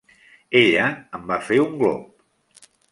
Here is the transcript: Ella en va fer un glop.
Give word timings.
Ella 0.61 0.87
en 1.19 1.29
va 1.33 1.39
fer 1.51 1.61
un 1.67 1.79
glop. 1.85 2.69